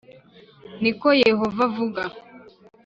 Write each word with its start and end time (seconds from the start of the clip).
ni 0.81 0.91
ko 0.99 1.07
Yehova 1.27 1.59
avuga 1.69 2.01